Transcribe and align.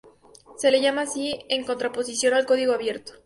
Se 0.57 0.71
le 0.71 0.81
llama 0.81 1.01
así 1.03 1.45
en 1.49 1.63
contraposición 1.63 2.33
al 2.33 2.47
código 2.47 2.73
abierto. 2.73 3.13